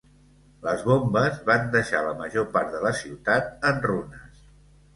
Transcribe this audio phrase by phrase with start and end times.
[0.67, 4.45] Les bombes van deixar la major part de la ciutat en runes.